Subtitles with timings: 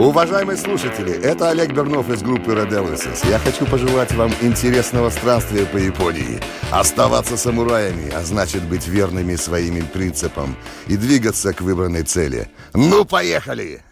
[0.00, 3.28] Уважаемые слушатели, это Олег Бернов из группы Red Elvises.
[3.28, 6.40] Я хочу пожелать вам интересного странствия по Японии.
[6.70, 10.56] Оставаться самураями, а значит быть верными своим принципам
[10.86, 12.48] и двигаться к выбранной цели.
[12.72, 13.82] Ну, поехали!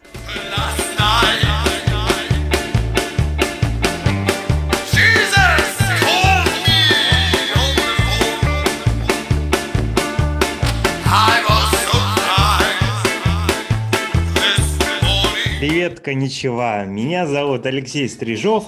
[16.01, 16.85] Коничева.
[16.87, 18.65] Меня зовут Алексей Стрижов.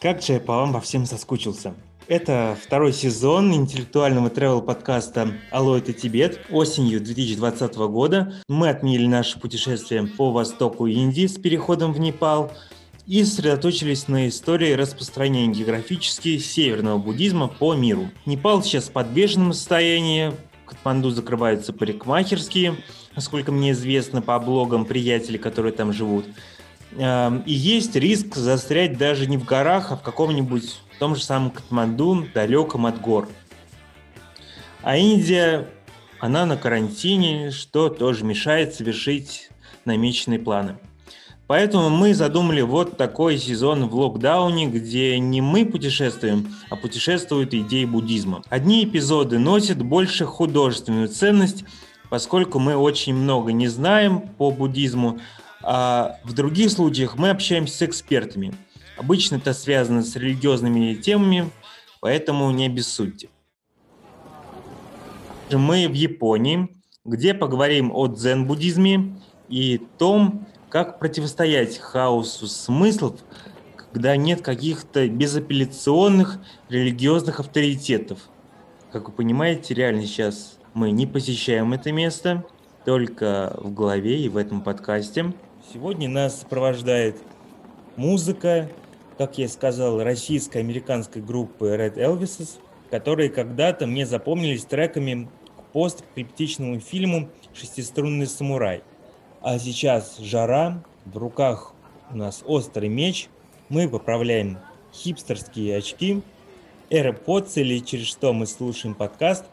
[0.00, 1.74] Как же я по вам во всем соскучился.
[2.06, 6.38] Это второй сезон интеллектуального тревел-подкаста «Алло, это Тибет».
[6.50, 12.52] Осенью 2020 года мы отменили наше путешествие по востоку Индии с переходом в Непал
[13.06, 18.10] и сосредоточились на истории распространения географически северного буддизма по миру.
[18.26, 20.32] Непал сейчас в подвешенном состоянии,
[20.66, 22.76] Катманду закрываются парикмахерские–
[23.14, 26.26] насколько мне известно по блогам приятелей, которые там живут.
[26.92, 31.50] Эм, и есть риск застрять даже не в горах, а в каком-нибудь том же самом
[31.50, 33.28] Катманду, далеком от гор.
[34.82, 35.68] А Индия,
[36.20, 39.50] она на карантине, что тоже мешает совершить
[39.84, 40.76] намеченные планы.
[41.46, 47.84] Поэтому мы задумали вот такой сезон в локдауне, где не мы путешествуем, а путешествуют идеи
[47.84, 48.42] буддизма.
[48.48, 51.64] Одни эпизоды носят больше художественную ценность,
[52.08, 55.20] поскольку мы очень много не знаем по буддизму,
[55.62, 58.54] а в других случаях мы общаемся с экспертами.
[58.96, 61.50] Обычно это связано с религиозными темами,
[62.00, 63.28] поэтому не обессудьте.
[65.50, 66.68] Мы в Японии,
[67.04, 69.16] где поговорим о дзен-буддизме
[69.48, 73.20] и том, как противостоять хаосу смыслов,
[73.92, 78.18] когда нет каких-то безапелляционных религиозных авторитетов.
[78.90, 82.44] Как вы понимаете, реально сейчас мы не посещаем это место,
[82.84, 85.32] только в голове и в этом подкасте.
[85.72, 87.18] Сегодня нас сопровождает
[87.94, 88.68] музыка,
[89.16, 92.58] как я сказал, российско-американской группы Red Elvises,
[92.90, 98.82] которые когда-то мне запомнились треками к посткриптичному фильму «Шестиструнный самурай».
[99.46, 101.74] А сейчас жара, в руках
[102.10, 103.28] у нас острый меч,
[103.68, 104.58] мы поправляем
[104.90, 106.22] хипстерские очки,
[106.88, 109.44] AirPods или через что мы слушаем подкаст,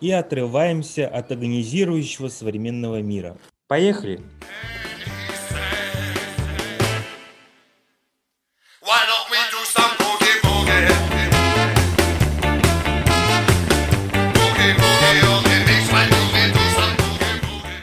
[0.00, 3.36] и отрываемся от агонизирующего современного мира.
[3.68, 4.20] Поехали!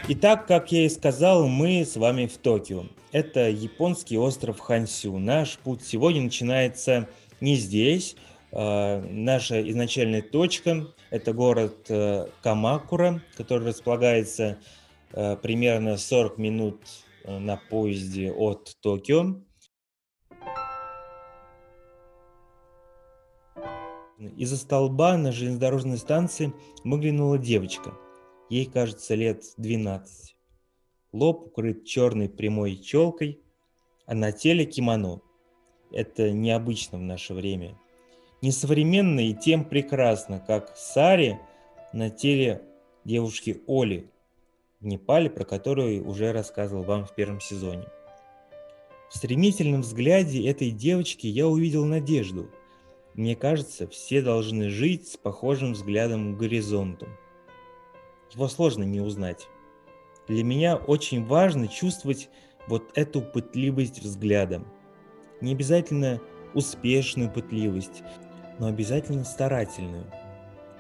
[0.08, 2.86] Итак, как я и сказал, мы с вами в Токио.
[3.12, 5.18] Это японский остров Хансю.
[5.18, 7.10] Наш путь сегодня начинается
[7.42, 8.16] не здесь,
[8.52, 14.60] а, наша изначальная точка– это город э, Камакура, который располагается
[15.12, 16.82] э, примерно 40 минут
[17.24, 19.42] э, на поезде от Токио.
[24.38, 28.05] Из-за столба на железнодорожной станции выглянула девочка.
[28.50, 30.36] Ей, кажется, лет 12.
[31.14, 33.42] Лоб укрыт черной прямой челкой,
[34.06, 35.22] а на теле кимоно.
[35.92, 37.78] Это необычно в наше время–
[38.46, 41.40] несовременно и тем прекрасно, как Сари
[41.94, 42.62] на теле
[43.04, 44.08] девушки Оли
[44.80, 47.86] в Непале, про которую уже рассказывал вам в первом сезоне.
[49.10, 52.52] В стремительном взгляде этой девочки я увидел надежду.
[53.16, 57.08] Мне кажется, все должны жить с похожим взглядом к горизонту.
[58.34, 59.48] Его сложно не узнать.
[60.28, 62.30] Для меня очень важно чувствовать
[62.68, 64.64] вот эту пытливость взгляда.
[65.42, 66.20] Не обязательно
[66.54, 68.04] успешную пытливость,
[68.60, 70.06] но обязательно старательную,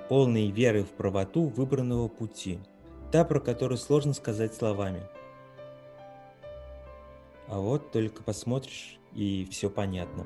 [0.09, 2.59] полной веры в правоту выбранного пути,
[3.11, 5.03] та, про которую сложно сказать словами.
[7.47, 10.25] А вот только посмотришь, и все понятно.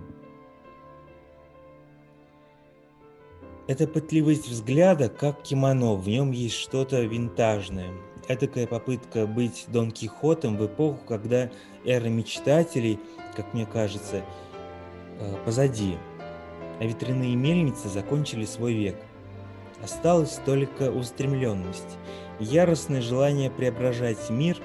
[3.70, 7.92] Эта пытливость взгляда, как кимоно, в нем есть что-то винтажное.
[8.28, 11.50] Этакая попытка быть Дон Кихотом в эпоху, когда
[11.86, 13.00] эра мечтателей,
[13.38, 14.26] как мне кажется,
[15.20, 15.96] э, позади–
[16.80, 18.96] а ветряные мельницы закончили свой век.
[19.84, 21.98] Осталась только устремленность,
[22.40, 24.58] яростное желание преображать мир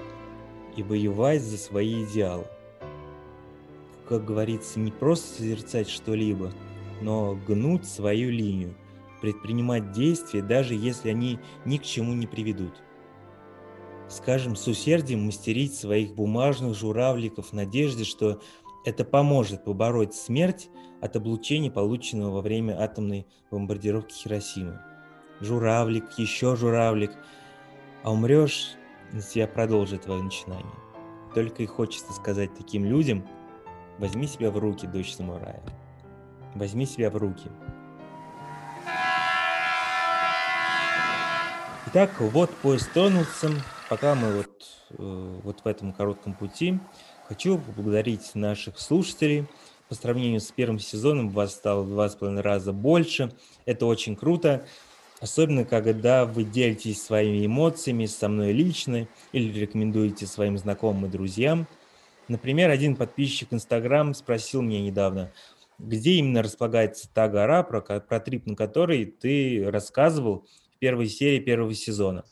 [0.76, 2.46] и воевать за свои идеалы.
[4.08, 6.52] Как говорится, не просто созерцать что-либо,
[7.00, 8.74] но гнуть свою линию,
[9.20, 12.82] предпринимать действия, даже если они ни к чему не приведут.
[14.08, 18.40] Скажем, с усердием мастерить своих бумажных журавликов в надежде, что
[18.84, 20.68] это поможет побороть смерть
[21.00, 24.80] от облучения, полученного во время атомной бомбардировки Хиросимы.
[25.40, 27.12] Журавлик, еще журавлик.
[28.02, 28.74] А умрешь
[29.12, 30.74] на тебя продолжит твое начинание.
[31.34, 33.26] Только и хочется сказать таким людям,
[33.98, 35.62] возьми себя в руки, дочь самурая.
[36.54, 37.50] Возьми себя в руки.
[41.96, 43.50] Итак, вот поезд тронулся.
[43.88, 44.50] Пока мы вот,
[44.98, 46.80] э, вот в этом коротком пути,
[47.28, 49.46] хочу поблагодарить наших слушателей.
[49.88, 53.32] По сравнению с первым сезоном вас стало в два с половиной раза больше.
[53.64, 54.66] Это очень круто.
[55.20, 61.68] Особенно, когда вы делитесь своими эмоциями со мной лично или рекомендуете своим знакомым и друзьям.
[62.26, 65.30] Например, один подписчик Инстаграм спросил меня недавно,
[65.78, 70.44] где именно располагается та гора, про, про трип на которой ты рассказывал
[70.84, 72.26] первой серии первого сезона.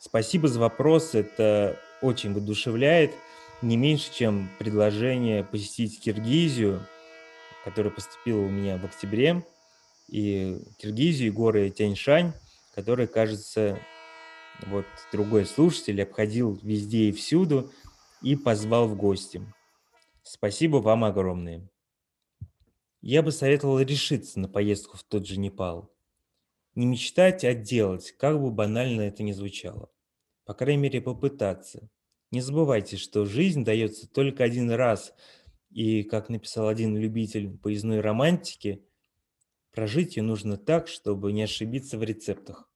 [0.00, 3.12] Спасибо за вопрос, это очень воодушевляет,
[3.60, 6.80] не меньше, чем предложение посетить Киргизию,
[7.66, 9.44] которое поступило у меня в октябре,
[10.08, 12.32] и Киргизию, и горы Тяньшань,
[12.74, 13.78] которые, кажется,
[14.66, 17.70] вот другой слушатель обходил везде и всюду
[18.22, 19.42] и позвал в гости.
[20.22, 21.68] Спасибо вам огромное.
[23.02, 25.92] Я бы советовал решиться на поездку в тот же Непал.
[26.78, 29.90] Не мечтать, а делать, как бы банально это ни звучало.
[30.44, 31.90] По крайней мере, попытаться.
[32.30, 35.12] Не забывайте, что жизнь дается только один раз,
[35.70, 38.86] и, как написал один любитель поездной романтики,
[39.72, 42.70] прожить ее нужно так, чтобы не ошибиться в рецептах.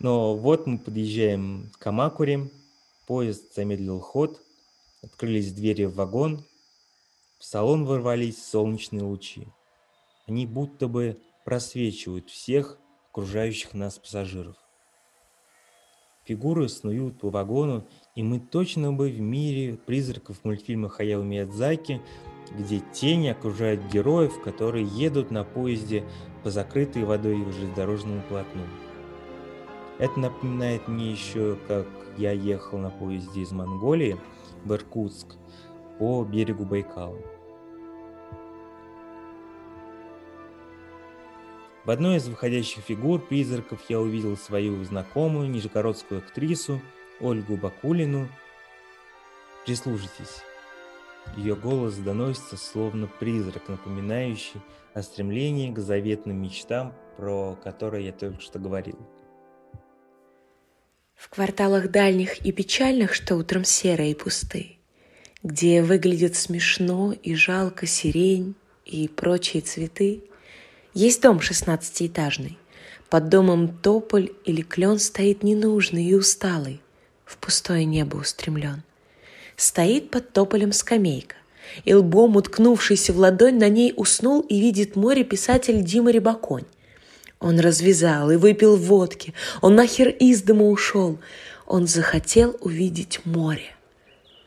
[0.00, 2.50] Но вот мы подъезжаем к Амакуре,
[3.12, 4.40] поезд замедлил ход,
[5.02, 6.46] открылись двери в вагон,
[7.38, 9.48] в салон ворвались солнечные лучи.
[10.26, 12.78] Они будто бы просвечивают всех
[13.10, 14.56] окружающих нас пассажиров.
[16.24, 22.00] Фигуры снуют по вагону, и мы точно бы в мире призраков мультфильма Хаяо Миядзаки,
[22.58, 26.02] где тени окружают героев, которые едут на поезде
[26.42, 28.62] по закрытой водой железнодорожному полотну.
[30.02, 34.18] Это напоминает мне еще, как я ехал на поезде из Монголии
[34.64, 35.36] в Иркутск
[35.96, 37.20] по берегу Байкала.
[41.84, 46.80] В одной из выходящих фигур призраков я увидел свою знакомую нижегородскую актрису
[47.20, 48.26] Ольгу Бакулину.
[49.64, 50.42] Прислушайтесь.
[51.36, 54.62] Ее голос доносится словно призрак, напоминающий
[54.94, 58.98] о стремлении к заветным мечтам, про которые я только что говорил.
[61.16, 64.76] В кварталах дальних и печальных, что утром серые и пусты,
[65.42, 68.54] где выглядит смешно и жалко сирень
[68.84, 70.24] и прочие цветы,
[70.94, 72.58] есть дом шестнадцатиэтажный.
[73.08, 76.80] Под домом тополь или клен стоит ненужный и усталый,
[77.24, 78.82] в пустое небо устремлен.
[79.56, 81.36] Стоит под тополем скамейка,
[81.84, 86.64] и лбом, уткнувшийся в ладонь, на ней уснул и видит море писатель Дима Рябаконь.
[87.42, 89.34] Он развязал и выпил водки.
[89.60, 91.18] Он нахер из дома ушел.
[91.66, 93.74] Он захотел увидеть море.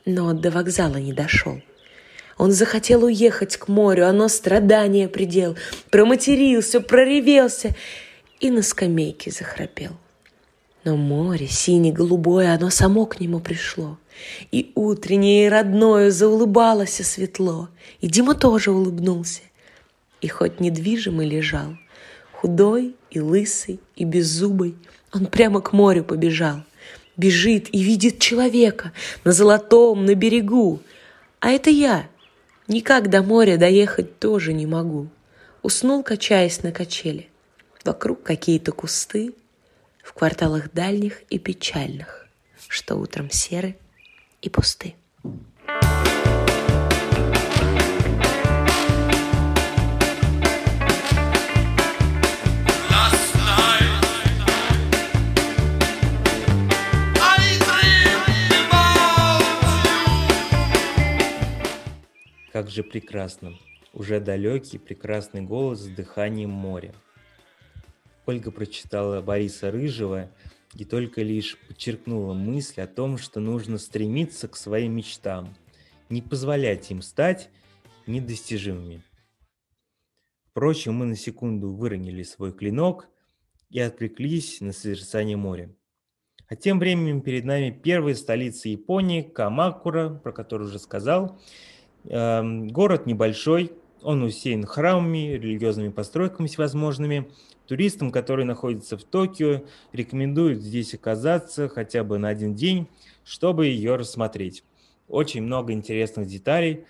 [0.05, 1.61] Но до вокзала не дошел.
[2.37, 5.57] Он захотел уехать к морю, оно страдание предел.
[5.89, 7.75] Проматерился, проревелся
[8.39, 9.91] и на скамейке захрапел.
[10.85, 13.97] Но море, сине-голубое, оно само к нему пришло.
[14.51, 17.69] И утреннее, и родное заулыбалось светло.
[17.99, 19.41] И Дима тоже улыбнулся.
[20.21, 21.77] И хоть недвижимый лежал,
[22.45, 24.75] Худой и лысый, и беззубый,
[25.11, 26.61] он прямо к морю побежал.
[27.17, 28.91] Бежит и видит человека
[29.23, 30.79] на золотом, на берегу.
[31.39, 32.07] А это я.
[32.67, 35.07] Никак до моря доехать тоже не могу.
[35.63, 37.29] Уснул, качаясь на качели.
[37.83, 39.33] Вокруг какие-то кусты,
[40.03, 42.27] в кварталах дальних и печальных,
[42.67, 43.75] что утром серы
[44.43, 44.93] и пусты.
[62.65, 63.53] Как же прекрасно!
[63.93, 66.95] Уже далекий, прекрасный голос с дыханием моря.
[68.25, 70.31] Ольга прочитала Бориса Рыжего
[70.73, 75.55] и только лишь подчеркнула мысль о том, что нужно стремиться к своим мечтам,
[76.09, 77.51] не позволять им стать
[78.07, 79.03] недостижимыми.
[80.49, 83.07] Впрочем, мы на секунду выронили свой клинок
[83.69, 85.69] и отвлеклись на созерцание моря.
[86.47, 91.39] А тем временем перед нами первая столица Японии, Камакура, про которую уже сказал,
[92.07, 93.71] город небольшой,
[94.01, 97.29] он усеян храмами, религиозными постройками всевозможными.
[97.67, 102.87] Туристам, которые находятся в Токио, рекомендуют здесь оказаться хотя бы на один день,
[103.23, 104.63] чтобы ее рассмотреть.
[105.07, 106.85] Очень много интересных деталей,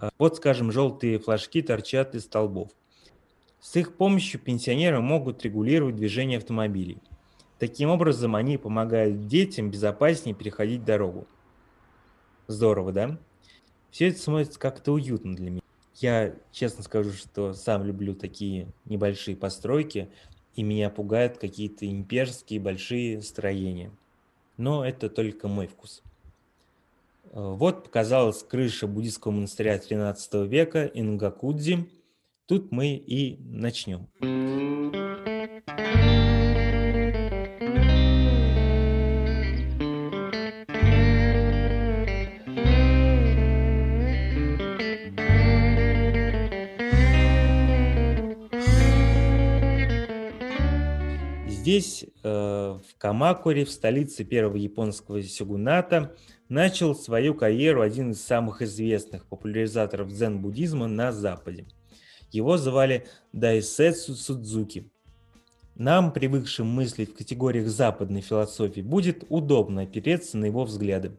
[0.00, 2.70] А, вот, скажем, желтые флажки торчат из столбов.
[3.60, 6.98] С их помощью пенсионеры могут регулировать движение автомобилей.
[7.58, 11.26] Таким образом, они помогают детям безопаснее переходить дорогу.
[12.46, 13.18] Здорово, да?
[13.90, 15.62] Все это смотрится как-то уютно для меня.
[15.96, 20.08] Я честно скажу, что сам люблю такие небольшие постройки,
[20.54, 23.90] и меня пугают какие-то имперские большие строения.
[24.56, 26.02] Но это только мой вкус.
[27.32, 31.88] Э, вот показалась крыша буддийского монастыря 13 века Ингакудзи.
[32.46, 34.08] Тут мы и начнем.
[51.68, 56.16] Здесь, э, в Камакуре, в столице первого японского сёгуната,
[56.48, 61.66] начал свою карьеру один из самых известных популяризаторов дзен-буддизма на Западе.
[62.32, 64.90] Его звали Дайсетсу Судзуки.
[65.74, 71.18] Нам, привыкшим мыслить в категориях западной философии, будет удобно опереться на его взгляды.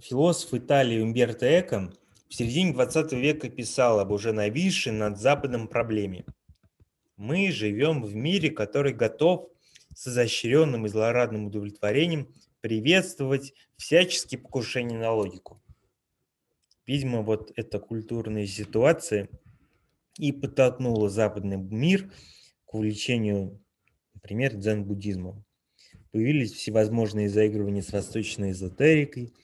[0.00, 1.92] Философ Италии Умберто Эко
[2.28, 6.24] в середине 20 века писал об уже нависшей над Западом проблеме–
[7.18, 9.50] мы живем в мире, который готов
[9.94, 15.60] с изощренным и злорадным удовлетворением приветствовать всяческие покушения на логику.
[16.86, 19.28] Видимо, вот эта культурная ситуация
[20.16, 22.10] и подтолкнула западный мир
[22.64, 23.60] к увлечению,
[24.14, 25.44] например, дзен-буддизмом.
[26.12, 29.34] Появились всевозможные заигрывания с восточной эзотерикой,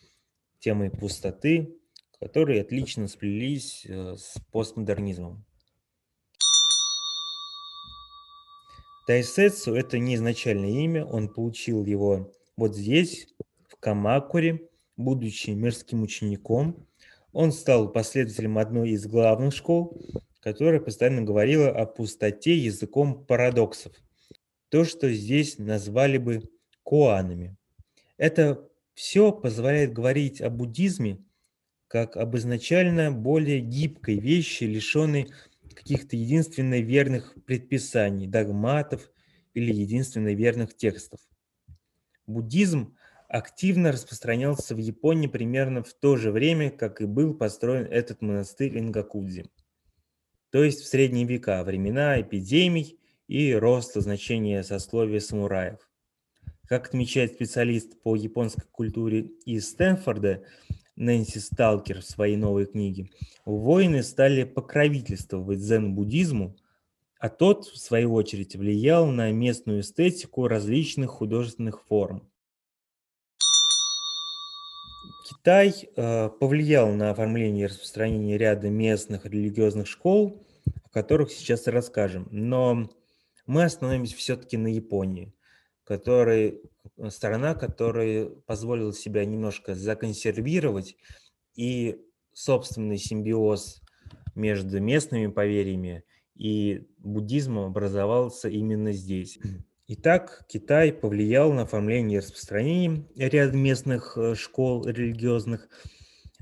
[0.61, 1.77] темой пустоты,
[2.21, 5.45] которые отлично сплелись э, с постмодернизмом.
[9.07, 13.29] Тайсетсу– это не изначальное имя, он получил его вот здесь,
[13.69, 16.87] в Камакуре, будучи мирским учеником.
[17.33, 20.01] Он стал последователем одной из главных школ,
[20.41, 23.93] которая постоянно говорила о пустоте языком парадоксов.
[24.71, 26.43] То, что здесь назвали бы
[26.83, 27.57] куанами.
[28.17, 31.19] Это все позволяет говорить о буддизме
[31.89, 35.29] как об изначально более гибкой вещи, лишенной
[35.75, 39.11] каких-то единственно верных предписаний, догматов
[39.53, 41.21] или единственно верных текстов.
[42.27, 42.97] Буддизм
[43.29, 48.79] активно распространялся в Японии примерно в то же время, как и был построен этот монастырь
[48.79, 49.51] Ингакудзи.
[50.51, 55.81] То есть в средние века, времена эпидемий и роста значения сословия самураев.
[56.67, 60.45] Как отмечает специалист по японской культуре из Стэнфорда,
[60.97, 63.11] Нэнси Сталкер в своей новой книге,
[63.45, 66.57] воины стали покровительствовать дзен-буддизму,
[67.19, 72.29] а тот, в свою очередь, влиял на местную эстетику различных художественных форм.
[75.27, 80.47] Китай э, повлиял на оформление и распространение ряда местных религиозных школ,
[80.85, 82.29] о которых сейчас расскажем.
[82.31, 82.91] Но
[83.47, 85.35] мы остановимся все-таки на Японии,
[85.85, 86.61] который
[87.09, 90.97] сторона, которая позволила себя немножко законсервировать,
[91.55, 92.01] и
[92.33, 93.81] собственный симбиоз
[94.35, 96.05] между местными поверьями
[96.37, 99.39] и буддизмом образовался именно здесь.
[99.87, 105.69] Итак, Китай повлиял на оформление и распространение ряда местных э, школ религиозных.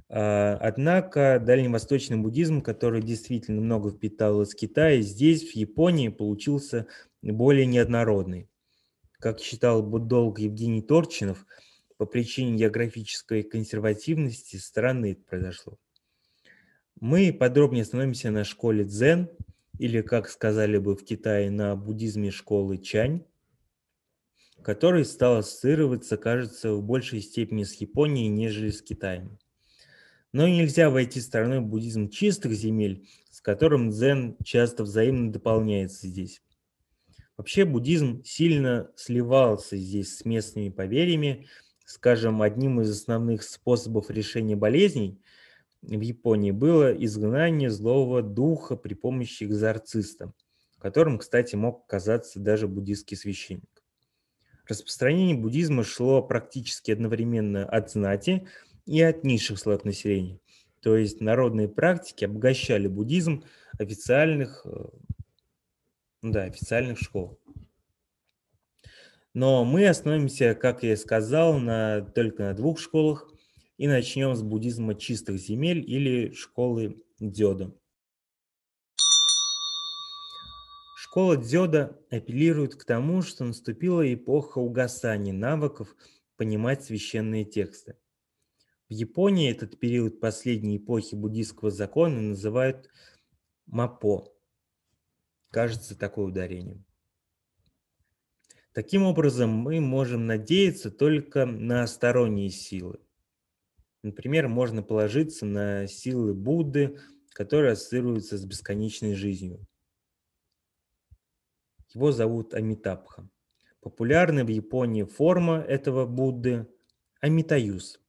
[0.09, 6.87] А, однако дальневосточный буддизм, который действительно много впитал из Китая, здесь, в Японии, получился
[7.21, 8.49] более неоднородный.
[9.23, 11.47] Как считал буддолог Евгений Торчинов,
[11.97, 15.79] по причине географической консервативности страны это произошло.
[16.99, 19.31] Мы подробнее остановимся на школе дзен,
[19.79, 23.25] или, как сказали бы в Китае, на буддизме школы Чань,
[24.61, 29.39] который стал ассоциироваться, кажется, в большей степени с Японией, нежели с Китаем.
[30.33, 36.43] Но нельзя войти стороной буддизм чистых земель, с которым дзен часто взаимно дополняется здесь.
[37.37, 41.47] Вообще буддизм сильно сливался здесь с местными поверьями.
[41.85, 45.19] Скажем, одним из основных способов решения болезней
[45.83, 50.33] в Японии было изгнание злого духа при помощи экзорциста,
[50.79, 53.83] которым, кстати, мог оказаться даже буддийский священник.
[54.67, 58.47] Распространение буддизма шло практически одновременно от знати
[58.87, 60.39] и от низших слоев населения.
[60.81, 63.45] То есть народные практики обогащали буддизм
[63.79, 64.85] официальных э,
[66.23, 67.39] да, официальных школ.
[69.35, 73.33] Но мы остановимся, как я и сказал, на, только на двух школах
[73.77, 77.75] и начнем с буддизма чистых земель или школы Дзёда.
[80.97, 85.95] Школа Дзёда апеллирует к тому, что наступила эпоха угасания навыков
[86.37, 87.97] понимать священные тексты.
[88.89, 92.91] В Японии этот период последней эпохи буддийского закона называют
[93.67, 94.33] мапо.
[95.53, 96.83] Кажется, такое ударение.
[98.73, 103.01] Таким образом, мы можем надеяться только на сторонние силы.
[104.03, 106.99] Например, можно положиться на силы Будды,
[107.35, 109.61] которые ассоциируются с бесконечной жизнью.
[111.91, 113.29] Его зовут Амитабха.
[113.83, 116.67] Популярная в Японии форма этого Будды–
[117.21, 118.01] Амитаюс.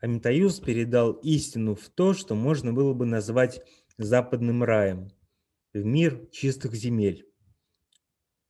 [0.00, 3.62] Амитаюс передал истину в то, что можно было бы назвать
[3.96, 5.10] западным раем,
[5.74, 7.26] в мир чистых земель.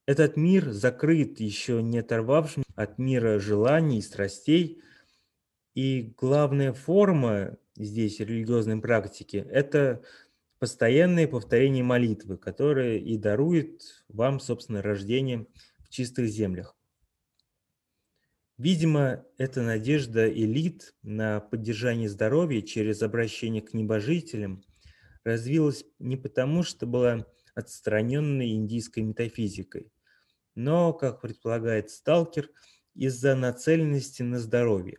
[0.07, 4.83] Этот мир закрыт еще не оторвавшим от мира желаний и страстей,
[5.75, 10.03] и главная форма здесь религиозной практики– это
[10.59, 15.47] постоянное повторение молитвы, которое и дарует вам, собственно, рождение
[15.79, 16.77] в чистых землях.
[18.57, 24.63] Видимо, эта надежда элит на поддержание здоровья через обращение к небожителям
[25.25, 29.91] развилась не потому, что была отстраненной индийской метафизикой,
[30.55, 32.51] но, как предполагает сталкер,
[32.95, 34.99] из-за нацеленности на здоровье.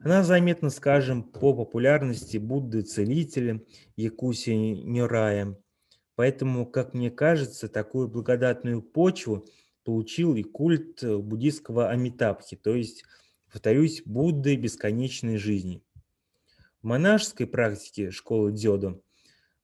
[0.00, 3.62] Она заметна, скажем, по популярности Будды-целителя
[3.96, 5.58] Якуси Нюрая.
[6.14, 9.46] Поэтому, как мне кажется, такую благодатную почву
[9.82, 13.04] получил и культ буддийского Амитабхи, то есть,
[13.50, 15.82] повторюсь, Будды бесконечной жизни.
[16.80, 19.02] В монашеской практике школы Дзёдо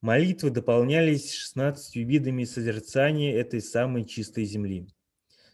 [0.00, 4.88] Молитвы дополнялись 16 видами созерцания этой самой чистой земли.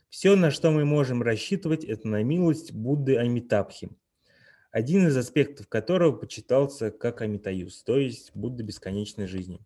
[0.08, 3.90] Все, на что мы можем рассчитывать, это на милость Будды Амитабхи,
[4.70, 9.58] один из аспектов которого почитался как Амитаюс, то есть Будда бесконечной жизни.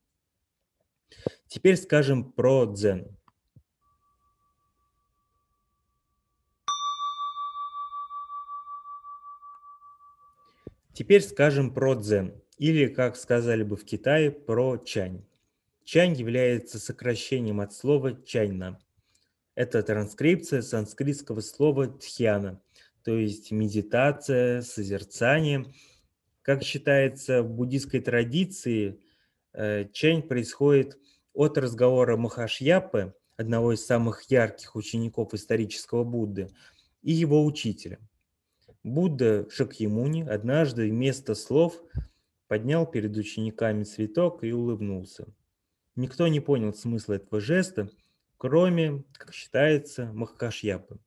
[1.46, 3.14] Теперь скажем про дзен.
[10.94, 15.24] Теперь скажем про дзен или, как сказали бы в Китае, про чань.
[15.82, 18.78] Чань является сокращением от слова чайна.
[19.54, 22.60] Это транскрипция санскритского слова тхьяна,
[23.02, 25.72] то есть медитация, созерцание.
[26.42, 29.00] Как считается в буддийской традиции,
[29.54, 30.98] э, чань происходит
[31.32, 36.50] от разговора Махашьяпы, одного из самых ярких учеников исторического Будды,
[37.02, 37.98] и его учителя.
[38.84, 41.82] Будда Шакьямуни однажды вместо слов–
[42.50, 45.28] поднял перед учениками цветок и улыбнулся.
[45.94, 47.88] Никто не понял смысла этого жеста,
[48.38, 50.98] кроме, как считается, Махкашьяпы,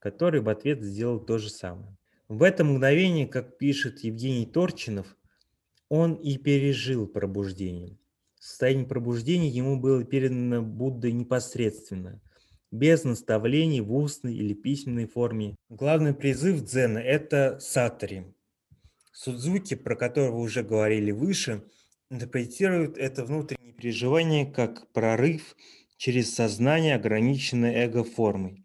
[0.00, 1.96] который в ответ сделал то же самое.
[2.26, 5.16] В это мгновение, как пишет Евгений Торчинов,
[5.88, 7.96] он и пережил пробуждение.
[8.40, 12.20] Состояние пробуждения ему было передано Буддой непосредственно,
[12.72, 15.54] без наставлений в устной или письменной форме.
[15.68, 18.33] Главный призыв дзена– это сатари,
[19.16, 21.62] Судзуки, про которого уже говорили выше,
[22.10, 25.54] интерпретирует это внутреннее переживание как прорыв
[25.96, 28.64] через сознание, ограниченное эго-формой,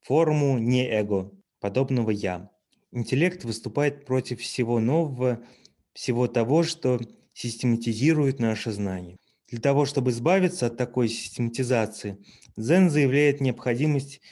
[0.00, 2.50] форму не-эго, подобного «я».
[2.92, 5.44] Интеллект выступает против всего нового,
[5.92, 6.98] всего того, что
[7.34, 9.18] систематизирует наше знание.
[9.48, 12.16] Для того, чтобы избавиться от такой систематизации,
[12.56, 14.22] Дзен заявляет необходимость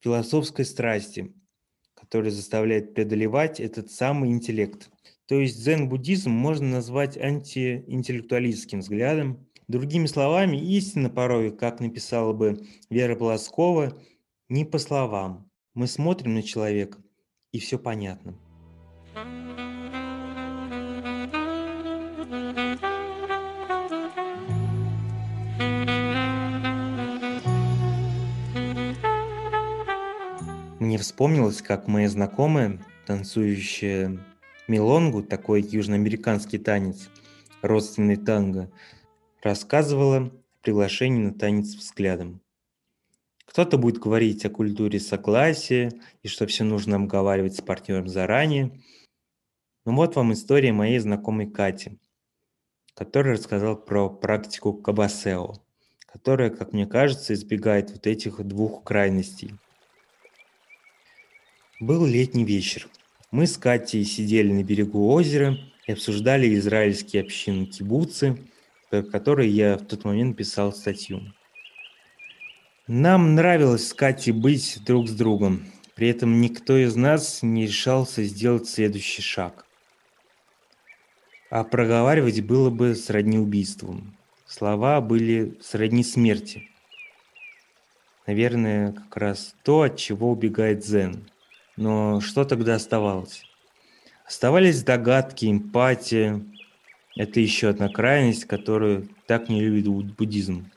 [0.00, 1.32] философской страсти,
[2.14, 4.88] которая заставляет преодолевать этот самый интеллект.
[5.26, 9.48] То есть дзен-буддизм можно назвать антиинтеллектуалистским взглядом.
[9.66, 14.00] Другими словами, истина порой, как написала бы Вера Полоскова,
[14.48, 15.50] не по словам.
[15.74, 17.02] Мы смотрим на человека,
[17.50, 18.38] и все понятно.
[30.94, 34.16] Мне вспомнилось, как моя знакомая, танцующая
[34.68, 37.10] Милонгу, такой южноамериканский танец,
[37.62, 38.70] родственный танго,
[39.42, 40.30] рассказывала о
[40.62, 42.40] приглашении на танец взглядом.
[43.44, 45.90] Кто-то будет говорить о культуре согласия
[46.22, 48.80] и что все нужно обговаривать с партнером заранее.
[49.84, 51.98] Ну вот вам история моей знакомой Кати,
[52.94, 55.54] которая рассказала про практику кабасео,
[56.06, 59.58] которая, как мне кажется, избегает вот этих двух крайностей.
[61.80, 62.86] Был летний вечер.
[63.32, 65.58] Мы с Катей сидели на берегу озера
[65.88, 68.38] и обсуждали израильские общины кибуцы,
[68.90, 71.20] про которые я в тот момент писал статью.
[72.86, 78.22] Нам нравилось с Катей быть друг с другом, при этом никто из нас не решался
[78.22, 79.66] сделать следующий шаг.
[81.50, 84.00] А проговаривать было бы сродни убийству.
[84.46, 86.68] Слова были сродни смерти.
[88.28, 91.28] Наверное, как раз то, от чего убегает Зен–
[91.76, 93.42] но что тогда оставалось?
[94.26, 96.44] Оставались догадки, эмпатия.
[97.16, 100.70] Это еще одна крайность, которую так не любит буддизм.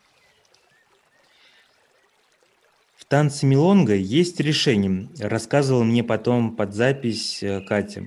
[2.96, 8.04] В танце Милонга есть решение, рассказывала мне потом под запись э, Катя.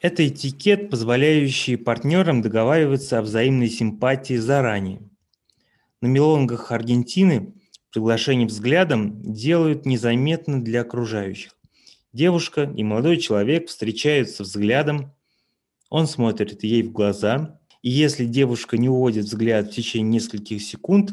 [0.00, 5.00] Это этикет, позволяющий партнерам договариваться о взаимной симпатии заранее.
[6.00, 7.54] На мелонгах Аргентины
[7.90, 11.53] приглашение взглядом делают незаметно для окружающих.
[12.14, 15.12] Девушка и молодой человек встречаются взглядом,
[15.90, 21.12] он смотрит ей в глаза, и если девушка не уводит взгляд в течение нескольких секунд,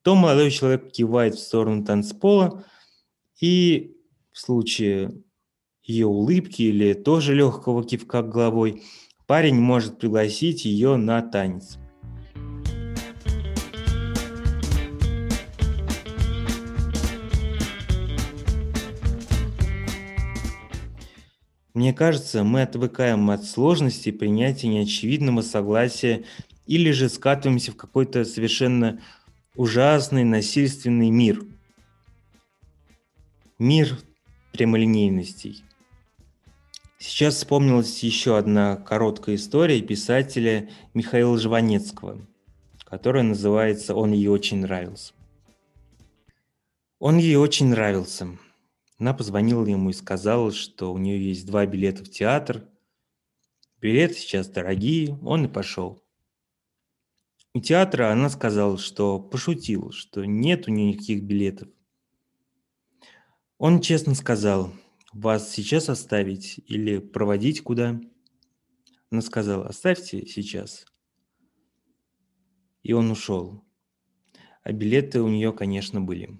[0.00, 2.64] то молодой человек кивает в сторону танцпола,
[3.42, 3.94] и
[4.32, 5.22] в случае
[5.82, 8.82] ее улыбки или тоже легкого кивка головой,
[9.26, 11.76] парень может пригласить ее на танец.
[21.78, 26.24] Мне кажется, мы отвыкаем от сложности принятия неочевидного согласия
[26.66, 29.00] или же скатываемся в какой-то совершенно
[29.54, 31.40] ужасный насильственный мир.
[33.60, 33.96] Мир
[34.50, 35.62] прямолинейностей.
[36.98, 42.18] Сейчас вспомнилась еще одна короткая история писателя Михаила Жванецкого,
[42.86, 45.14] которая называется «Он ей очень нравился».
[46.98, 48.36] Он ей очень нравился.
[48.98, 52.68] Она позвонила ему и сказала, что у нее есть два билета в театр.
[53.80, 56.02] Билеты сейчас дорогие, он и пошел.
[57.54, 61.68] У театра она сказала, что пошутила, что нет у нее никаких билетов.
[63.58, 64.72] Он честно сказал–
[65.12, 68.00] вас сейчас оставить или проводить куда?
[69.10, 70.86] Она сказала, оставьте сейчас.
[72.82, 73.64] И он ушел.
[74.62, 76.38] А билеты у нее, конечно, были.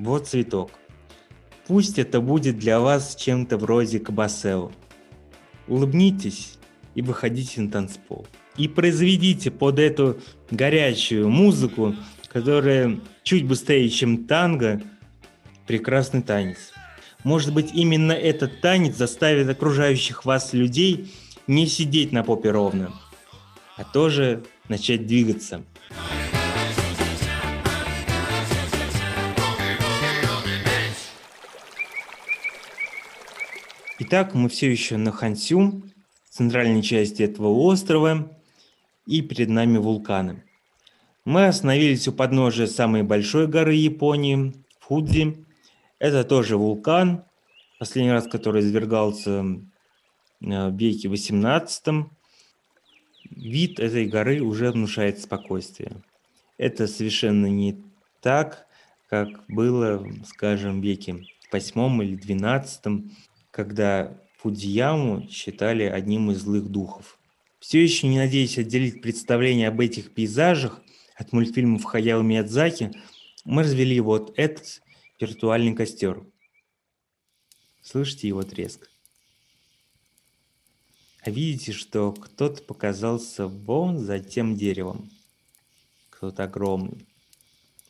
[0.00, 0.70] Вот цветок.
[1.66, 4.72] Пусть это будет для вас чем-то вроде кабасео.
[5.68, 6.56] Улыбнитесь
[6.94, 10.18] и выходите на танцпол и произведите под эту
[10.50, 11.94] горячую музыку,
[12.28, 14.80] которая чуть быстрее, чем танго,
[15.66, 16.72] прекрасный танец.
[17.22, 21.12] Может быть, именно этот танец заставит окружающих вас людей
[21.46, 22.94] не сидеть на попе ровно,
[23.76, 25.62] а тоже начать двигаться.
[34.12, 35.84] Итак, мы все еще на Хансю,
[36.28, 38.36] центральной части этого острова,
[39.06, 40.42] и перед нами вулканы.
[41.24, 45.46] Мы остановились у подножия самой большой горы Японии, Фудзи.
[46.00, 47.22] Это тоже вулкан,
[47.78, 49.44] последний раз который извергался
[50.40, 52.06] э, в веке 18
[53.30, 56.02] Вид этой горы уже внушает спокойствие.
[56.58, 57.80] Это совершенно не
[58.20, 58.66] так,
[59.08, 63.04] как было, скажем, в веке 8 или 12,
[63.50, 67.18] когда Фудзияму считали одним из злых духов.
[67.58, 70.80] Все еще не надеясь отделить представление об этих пейзажах
[71.14, 72.92] от мультфильмов Хаяо Миядзаки,
[73.44, 74.80] мы развели вот этот
[75.18, 76.24] виртуальный костер.
[77.82, 78.90] Слышите его треск?
[81.22, 85.10] А видите, что кто-то показался вон за тем деревом.
[86.08, 87.06] Кто-то огромный.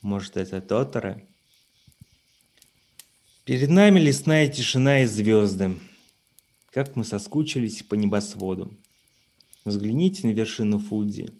[0.02, 1.22] Может, это Тотора?
[3.46, 5.78] Перед нами лесная тишина и звезды.
[6.70, 8.70] Как мы соскучились по небосводу.
[9.64, 11.30] Взгляните на вершину Фудзи.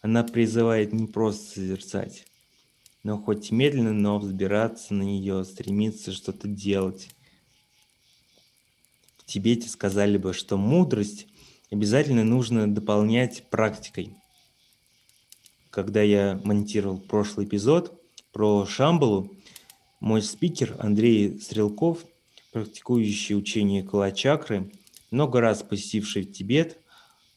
[0.00, 2.24] Она призывает не просто созерцать,
[3.02, 7.10] но хоть медленно, но взбираться на нее, стремиться что-то делать.
[9.18, 11.26] В Тибете сказали бы, что мудрость
[11.70, 14.16] обязательно нужно дополнять практикой.
[15.68, 19.30] Когда я монтировал прошлый эпизод про Шамбалу,
[20.00, 22.04] мой спикер Андрей Стрелков,
[22.52, 24.70] практикующий учение Калачакры,
[25.10, 26.78] много раз посетивший Тибет–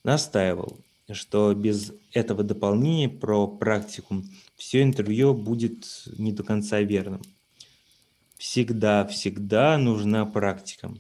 [0.08, 0.80] настаивал,
[1.12, 4.24] что без этого дополнения про практику
[4.56, 5.86] все интервью будет
[6.17, 7.22] не до конца верным.
[8.38, 10.93] Всегда, всегда нужна практика.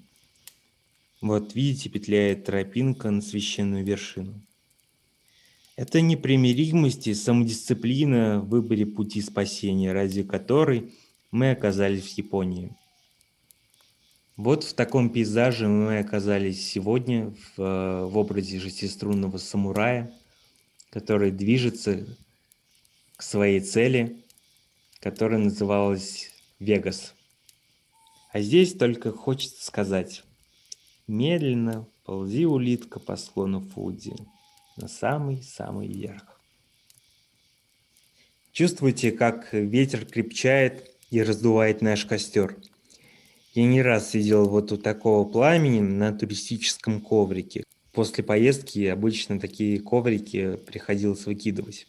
[1.21, 4.41] Вот видите, петляет тропинка на священную вершину.
[5.77, 10.93] Это непримиримость и самодисциплина в выборе пути спасения, ради которой
[11.31, 12.75] мы оказались в Японии–
[14.37, 20.13] вот в таком пейзаже мы оказались сегодня в, э, в образе шестиструнного самурая,
[20.91, 22.05] который движется
[23.15, 24.23] к своей цели,
[24.99, 27.15] которая называлась Вегас.
[28.31, 30.23] А здесь только хочется сказать,
[31.07, 34.17] медленно ползи улитка по склону Фудзи
[34.75, 36.39] на самый-самый верх.
[38.51, 42.57] Чувствуете, как ветер крепчает и раздувает наш костер.
[43.53, 47.63] Я не раз сидел вот у такого пламени на туристическом коврике.
[47.91, 51.87] После поездки обычно такие коврики приходилось выкидывать.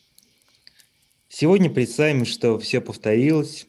[1.29, 3.67] Сегодня представим, что все повторилось.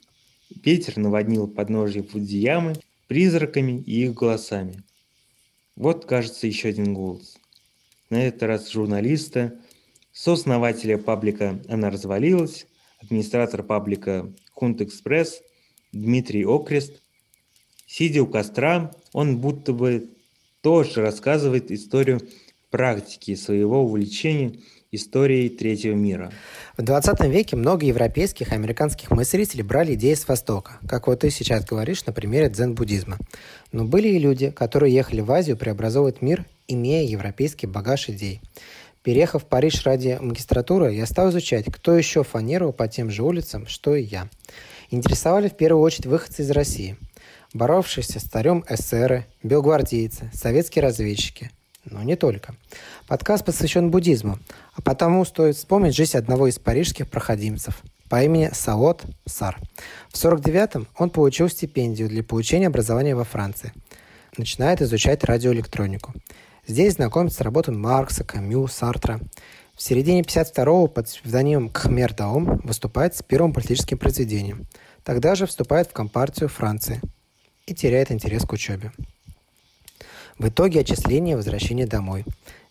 [0.64, 2.76] Ветер наводнил подножье Фудзиямы
[3.10, 4.84] призраками и их голосами.
[5.76, 7.38] Вот, кажется, еще один голос.
[8.10, 9.60] На этот раз журналиста,
[10.14, 12.68] сооснователя паблика «Она развалилась»,
[13.02, 15.42] администратор паблика «Хунт Экспресс»
[15.92, 17.02] Дмитрий Окрест.
[17.88, 20.10] Сидя у костра, он будто бы
[20.62, 22.22] тоже рассказывает историю
[22.70, 24.60] практики своего увлечения
[24.92, 26.32] историей третьего мира.
[26.78, 31.30] В 20 веке много европейских и американских мыслителей брали идеи с Востока, как вот ты
[31.30, 33.18] сейчас говоришь на примере дзен-буддизма.
[33.72, 38.42] Но были и люди, которые ехали в Азию преобразовывать мир, имея европейский багаж идей.
[39.04, 43.66] Переехав в Париж ради магистратуры, я стал изучать, кто еще фанировал по тем же улицам,
[43.66, 44.30] что и я.
[44.92, 46.98] Интересовали в первую очередь выходцы из России,
[47.54, 51.52] боровшиеся с царем эсеры, белгвардейцы, советские разведчики.
[51.86, 52.56] Но не только.
[53.08, 54.38] Подкаст посвящен буддизму,
[54.74, 59.58] а потому стоит вспомнить жизнь одного из парижских проходимцев по имени Саот Сар.
[60.10, 63.72] В 49-м он получил стипендию для получения образования во Франции.
[64.38, 66.14] Начинает изучать радиоэлектронику.
[66.70, 69.20] Здесь знакомится с работами Маркса, Камю, Сартра.
[69.74, 74.68] В середине 52-го под псевдонимом Кхмер Даом выступает с первым политическим произведением.
[75.04, 77.02] Тогда же вступает в Компартию Франции
[77.66, 78.92] и теряет интерес к учебе.
[80.38, 82.24] В итоге отчисление и возвращение домой.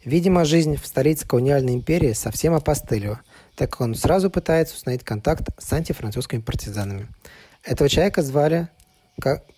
[0.05, 3.21] Видимо, жизнь в столице колониальной империи совсем опостылила,
[3.57, 7.09] так как он сразу пытается установить контакт с антифранцузскими партизанами.
[7.65, 8.69] Этого человека звали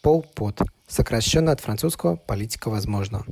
[0.00, 3.26] Пол Пот, сокращенно от французского «политика возможного».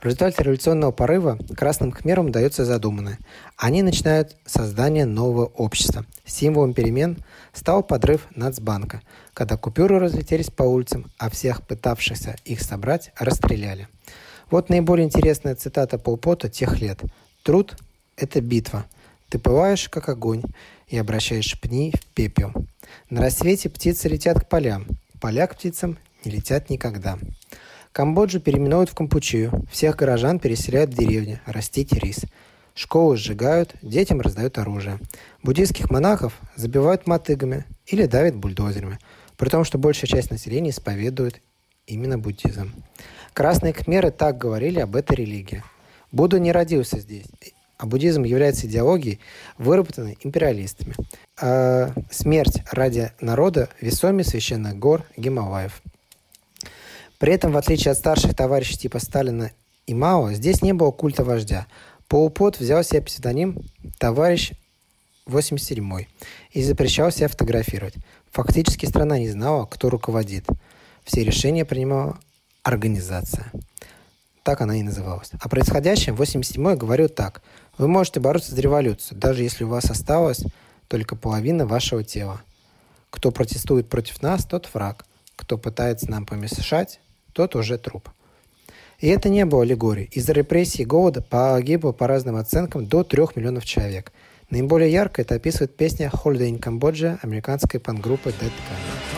[0.00, 3.18] В результате революционного порыва красным хмерам дается задуманное.
[3.56, 6.04] Они начинают создание нового общества.
[6.24, 7.18] Символом перемен
[7.52, 13.88] стал подрыв Нацбанка, когда купюры разлетелись по улицам, а всех пытавшихся их собрать расстреляли.
[14.50, 17.02] Вот наиболее интересная цитата Полпота тех лет.
[17.42, 17.76] «Труд–
[18.16, 18.86] это битва.
[19.28, 20.42] Ты пылаешь, как огонь,
[20.88, 22.52] и обращаешь пни в пепел.
[23.10, 24.86] На рассвете птицы летят к полям.
[25.20, 27.18] Поля к птицам не летят никогда.
[27.96, 29.64] Камбоджу переименуют в Кампучию.
[29.72, 32.26] Всех горожан переселяют в деревни, растить рис.
[32.74, 34.98] Школы сжигают, детям раздают оружие.
[35.42, 38.98] Буддийских монахов забивают мотыгами или давят бульдозерами,
[39.38, 41.40] при том, что большая часть населения исповедует
[41.86, 42.74] именно буддизм.
[43.32, 45.64] Красные кхмеры так говорили об этой религии.
[46.12, 47.24] Будда не родился здесь,
[47.78, 49.20] а буддизм является идеологией,
[49.56, 50.94] выработанной империалистами.
[51.40, 55.80] А смерть ради народа весомее священных гор Гималаев–
[57.18, 59.50] при этом, в отличие от старших товарищей типа Сталина
[59.86, 61.66] и Мао, здесь не было культа вождя.
[62.08, 63.58] Полупот взял себе псевдоним
[63.98, 64.52] «Товарищ
[65.26, 66.06] 87
[66.52, 67.94] и запрещал себя фотографировать.
[68.30, 70.46] Фактически страна не знала, кто руководит.
[71.04, 72.18] Все решения принимала
[72.62, 73.50] организация.
[74.42, 75.30] Так она и называлась.
[75.40, 77.42] О происходящем 87-й говорил так.
[77.78, 80.44] Вы можете бороться за революцию, даже если у вас осталось
[80.86, 82.40] только половина вашего тела.
[83.10, 85.04] Кто протестует против нас, тот враг.
[85.34, 87.00] Кто пытается нам помешать,
[87.36, 88.08] тот уже труп.
[88.98, 90.08] И это не было аллегорией.
[90.10, 94.10] Из-за репрессий и голода погибло по разным оценкам до 3 миллионов человек.
[94.48, 99.15] Наиболее ярко это описывает песня «Holiday in Cambodia» американской панк-группы Dead Can.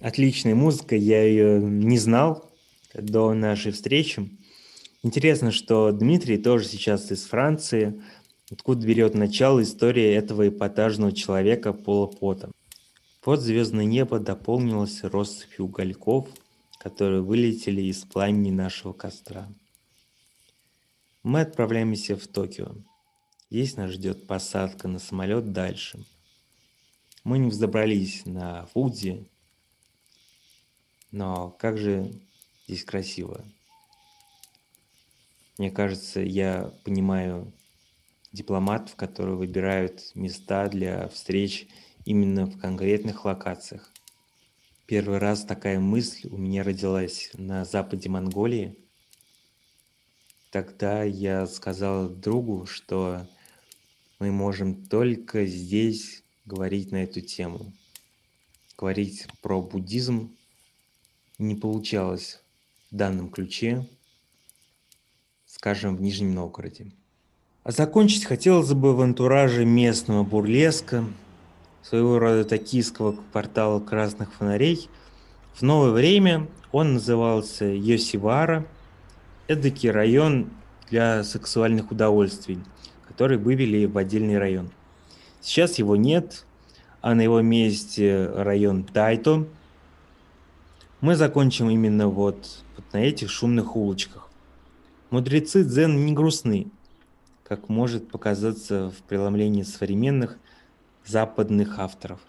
[0.00, 2.50] Отличная музыка, я ее не знал
[2.94, 4.30] до нашей встречи.
[5.02, 8.02] Интересно, что Дмитрий тоже сейчас из Франции,
[8.50, 12.50] откуда берет начало история этого эпатажного человека Пола Пота.
[13.22, 16.28] Вот звездное небо дополнилось россыпью угольков,
[16.78, 19.52] которые вылетели из пламени нашего костра.
[21.22, 22.74] Мы отправляемся в Токио.
[23.50, 26.02] Здесь нас ждет посадка на самолет дальше.
[27.22, 29.29] Мы не взобрались на Фудзи,
[31.10, 32.12] но как же
[32.66, 33.44] здесь красиво.
[35.58, 37.52] Мне кажется, я понимаю
[38.32, 41.68] дипломатов, которые выбирают места для встреч
[42.04, 43.92] именно в конкретных локациях.
[44.86, 48.76] Первый раз такая мысль у меня родилась на западе Монголии.
[50.50, 53.28] Тогда я сказал другу, что
[54.18, 57.72] мы можем только здесь говорить на эту тему.
[58.76, 60.36] Говорить про буддизм
[61.40, 62.42] не получалось
[62.90, 63.86] в данном ключе,
[65.46, 66.92] скажем, в Нижнем Новгороде.
[67.62, 71.04] А закончить хотелось бы в антураже местного бурлеска,
[71.82, 74.88] своего рода токийского квартала красных фонарей.
[75.54, 78.66] В новое время он назывался Йосивара,
[79.48, 80.50] эдакий район
[80.88, 82.60] для сексуальных удовольствий,
[83.08, 84.70] который вывели в отдельный район.
[85.40, 86.44] Сейчас его нет,
[87.00, 89.46] а на его месте район Тайто.
[91.00, 94.28] Мы закончим именно вот, вот на этих шумных улочках.
[95.08, 96.66] Мудрецы дзен не грустны,
[97.42, 100.38] как может показаться в преломлении современных
[101.06, 102.20] западных авторов.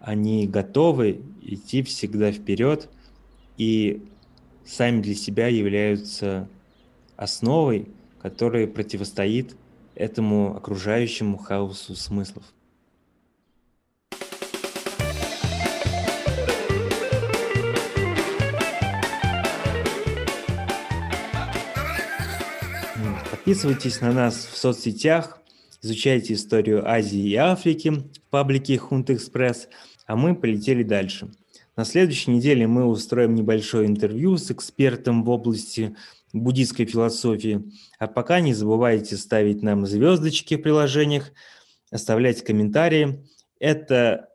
[0.00, 2.88] Они готовы идти всегда вперед
[3.58, 4.02] и
[4.64, 6.48] сами для себя являются
[7.16, 7.88] основой,
[8.22, 9.54] которая противостоит
[9.94, 12.44] этому окружающему хаосу смыслов.
[23.44, 25.38] Подписывайтесь на нас в соцсетях,
[25.82, 29.68] изучайте историю Азии и Африки в паблике Хунт Экспресс,
[30.06, 31.30] а мы полетели дальше.
[31.76, 35.94] На следующей неделе мы устроим небольшое интервью с экспертом в области
[36.32, 37.70] буддийской философии.
[37.98, 41.30] А пока не забывайте ставить нам звездочки в приложениях,
[41.90, 43.28] оставлять комментарии.
[43.60, 44.30] Это,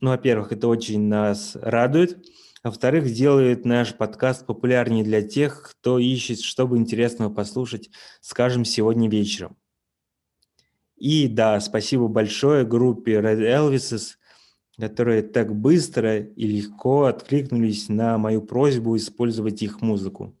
[0.00, 2.18] ну, во-первых, это очень нас радует.
[2.64, 7.90] Во-вторых, делает наш подкаст популярнее для тех, кто ищет, чтобы интересного послушать,
[8.22, 9.58] скажем, сегодня вечером.
[10.96, 14.14] И да, спасибо большое группе Red Elvises,
[14.78, 20.34] которые так быстро и легко откликнулись на мою просьбу использовать их музыку.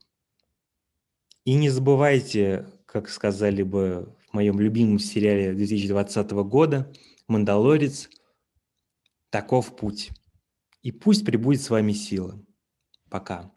[1.44, 6.90] И не забывайте, как сказали бы в моем любимом сериале 2020 года
[7.28, 8.08] «Мандалорец»,
[9.28, 10.10] таков путь.
[10.84, 12.44] И пусть прибудет с вами сила.
[13.08, 13.50] Пока.